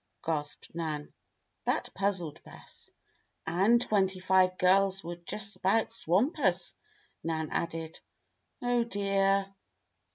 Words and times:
gasped 0.25 0.73
Nan. 0.73 1.13
That 1.65 1.93
puzzled 1.93 2.41
Bess. 2.41 2.89
"And 3.45 3.79
twenty 3.79 4.19
five 4.19 4.57
girls 4.57 5.03
would 5.03 5.27
just 5.27 5.57
about 5.57 5.93
swamp 5.93 6.39
us," 6.39 6.73
Nan 7.23 7.51
added. 7.51 7.99
"Oh, 8.63 8.83
dear!" 8.83 9.53